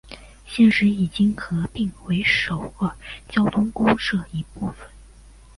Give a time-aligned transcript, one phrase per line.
[0.47, 2.91] 现时已经合并为首尔
[3.29, 4.89] 交通公社一部分。